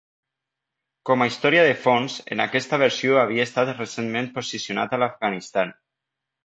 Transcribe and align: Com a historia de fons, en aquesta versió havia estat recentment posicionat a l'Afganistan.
Com 1.09 1.23
a 1.23 1.27
historia 1.31 1.65
de 1.67 1.75
fons, 1.83 2.17
en 2.37 2.43
aquesta 2.47 2.81
versió 2.85 3.21
havia 3.25 3.47
estat 3.51 3.75
recentment 3.83 4.35
posicionat 4.41 4.99
a 4.99 5.05
l'Afganistan. 5.05 5.81